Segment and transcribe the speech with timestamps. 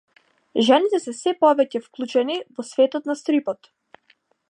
[0.69, 3.75] Жените се сѐ повеќе вклучени во светот на стрипот.